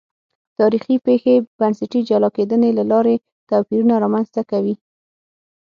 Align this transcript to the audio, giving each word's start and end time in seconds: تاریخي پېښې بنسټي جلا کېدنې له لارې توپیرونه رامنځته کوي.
تاریخي 0.59 0.95
پېښې 1.05 1.33
بنسټي 1.59 2.01
جلا 2.09 2.29
کېدنې 2.37 2.69
له 2.77 2.83
لارې 2.91 3.15
توپیرونه 3.49 3.95
رامنځته 4.03 4.41
کوي. 4.51 4.75